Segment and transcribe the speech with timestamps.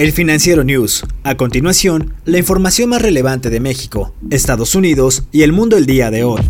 [0.00, 1.04] El Financiero News.
[1.24, 6.10] A continuación, la información más relevante de México, Estados Unidos y el mundo el día
[6.10, 6.40] de hoy.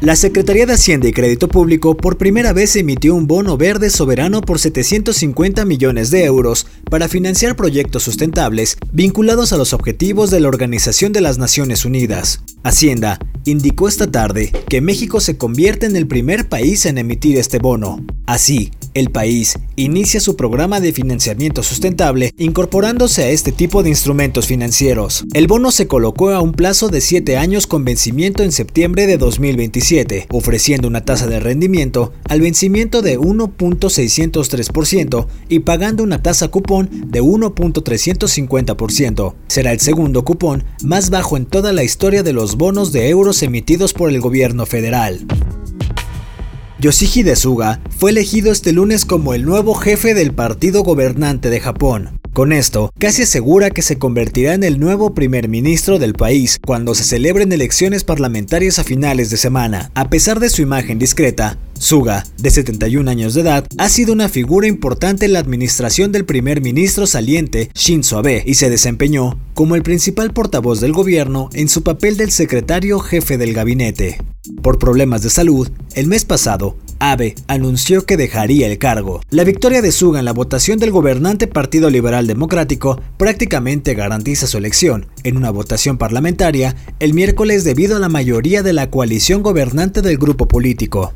[0.00, 4.40] La Secretaría de Hacienda y Crédito Público por primera vez emitió un bono verde soberano
[4.40, 10.48] por 750 millones de euros para financiar proyectos sustentables vinculados a los objetivos de la
[10.48, 12.42] Organización de las Naciones Unidas.
[12.64, 17.60] Hacienda indicó esta tarde que México se convierte en el primer país en emitir este
[17.60, 18.04] bono.
[18.26, 24.46] Así, el país inicia su programa de financiamiento sustentable incorporándose a este tipo de instrumentos
[24.46, 25.24] financieros.
[25.32, 29.18] El bono se colocó a un plazo de 7 años con vencimiento en septiembre de
[29.18, 36.88] 2027, ofreciendo una tasa de rendimiento al vencimiento de 1.603% y pagando una tasa cupón
[37.06, 39.34] de 1.350%.
[39.46, 43.42] Será el segundo cupón más bajo en toda la historia de los bonos de euros
[43.42, 45.26] emitidos por el gobierno federal.
[46.80, 52.17] Yoshihide Suga fue elegido este lunes como el nuevo jefe del partido gobernante de Japón.
[52.38, 56.94] Con esto, casi asegura que se convertirá en el nuevo primer ministro del país cuando
[56.94, 59.90] se celebren elecciones parlamentarias a finales de semana.
[59.96, 64.28] A pesar de su imagen discreta, Suga, de 71 años de edad, ha sido una
[64.28, 69.74] figura importante en la administración del primer ministro saliente Shinzo Abe y se desempeñó como
[69.74, 74.20] el principal portavoz del gobierno en su papel del secretario jefe del gabinete.
[74.62, 79.20] Por problemas de salud, el mes pasado, Abe anunció que dejaría el cargo.
[79.30, 84.58] La victoria de Suga en la votación del gobernante Partido Liberal Democrático prácticamente garantiza su
[84.58, 90.02] elección en una votación parlamentaria el miércoles debido a la mayoría de la coalición gobernante
[90.02, 91.12] del grupo político.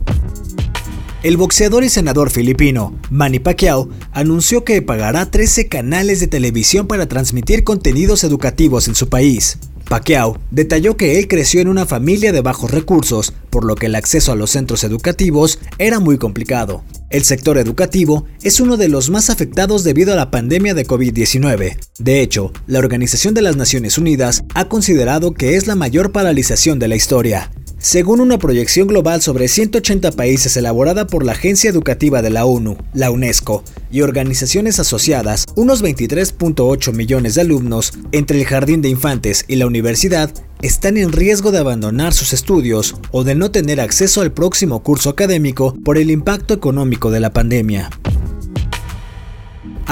[1.22, 7.06] El boxeador y senador filipino Manny Pacquiao anunció que pagará 13 canales de televisión para
[7.06, 9.58] transmitir contenidos educativos en su país.
[9.92, 13.94] Pacquiao detalló que él creció en una familia de bajos recursos, por lo que el
[13.94, 16.82] acceso a los centros educativos era muy complicado.
[17.10, 21.76] El sector educativo es uno de los más afectados debido a la pandemia de COVID-19.
[21.98, 26.78] De hecho, la Organización de las Naciones Unidas ha considerado que es la mayor paralización
[26.78, 27.50] de la historia.
[27.82, 32.76] Según una proyección global sobre 180 países elaborada por la Agencia Educativa de la ONU,
[32.94, 39.44] la UNESCO y organizaciones asociadas, unos 23.8 millones de alumnos entre el jardín de infantes
[39.48, 40.32] y la universidad
[40.62, 45.10] están en riesgo de abandonar sus estudios o de no tener acceso al próximo curso
[45.10, 47.90] académico por el impacto económico de la pandemia.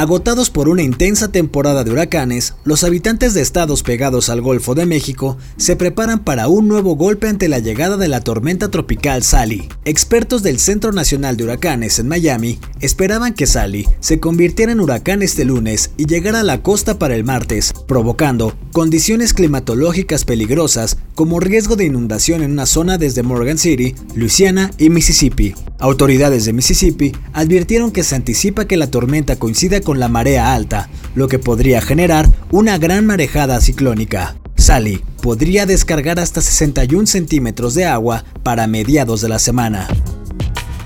[0.01, 4.87] Agotados por una intensa temporada de huracanes, los habitantes de estados pegados al Golfo de
[4.87, 9.69] México se preparan para un nuevo golpe ante la llegada de la tormenta tropical Sally.
[9.85, 15.23] Expertos del Centro Nacional de Huracanes en Miami esperaban que Sally se convirtiera en huracán
[15.23, 21.41] este lunes y llegara a la costa para el martes, provocando condiciones climatológicas peligrosas como
[21.41, 25.55] riesgo de inundación en una zona desde Morgan City, Louisiana y Mississippi.
[25.79, 30.89] Autoridades de Mississippi advirtieron que se anticipa que la tormenta coincida con la marea alta,
[31.15, 34.37] lo que podría generar una gran marejada ciclónica.
[34.57, 39.89] Sally podría descargar hasta 61 centímetros de agua para mediados de la semana.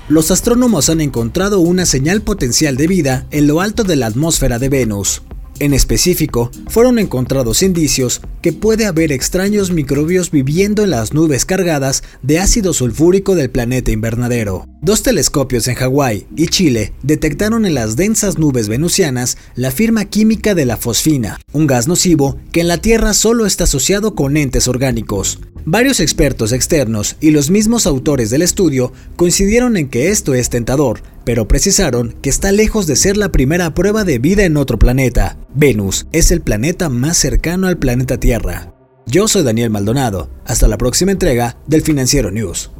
[0.07, 4.59] Los astrónomos han encontrado una señal potencial de vida en lo alto de la atmósfera
[4.59, 5.23] de Venus.
[5.59, 12.03] En específico, fueron encontrados indicios que puede haber extraños microbios viviendo en las nubes cargadas
[12.21, 14.67] de ácido sulfúrico del planeta invernadero.
[14.83, 20.53] Dos telescopios en Hawái y Chile detectaron en las densas nubes venusianas la firma química
[20.53, 24.67] de la fosfina, un gas nocivo que en la Tierra solo está asociado con entes
[24.67, 25.39] orgánicos.
[25.67, 31.01] Varios expertos externos y los mismos autores del estudio coincidieron en que esto es tentador,
[31.23, 35.35] pero precisaron que está lejos de ser la primera prueba de vida en otro planeta.
[35.55, 38.34] Venus es el planeta más cercano al planeta Tierra.
[39.07, 40.29] Yo soy Daniel Maldonado.
[40.45, 42.71] Hasta la próxima entrega del Financiero News.